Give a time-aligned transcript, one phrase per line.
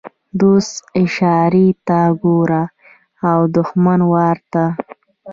[0.21, 0.73] ـ دوست
[1.03, 2.63] اشارې ته ګوري
[3.29, 4.65] او دښمن وارې ته.